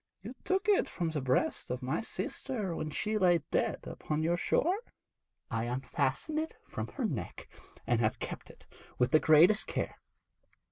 'You 0.23 0.33
took 0.43 0.67
it 0.67 0.89
from 0.89 1.11
the 1.11 1.21
breast 1.21 1.69
of 1.69 1.83
my 1.83 2.01
sister 2.01 2.75
when 2.75 2.89
she 2.89 3.19
lay 3.19 3.37
dead 3.51 3.81
upon 3.85 4.23
your 4.23 4.35
shore?' 4.35 4.79
'I 5.51 5.65
unfastened 5.65 6.39
it 6.39 6.57
from 6.67 6.87
her 6.93 7.05
neck, 7.05 7.47
and 7.85 7.99
have 8.01 8.17
kept 8.17 8.49
it 8.49 8.65
with 8.97 9.11
the 9.11 9.19
greatest 9.19 9.67
care. 9.67 9.99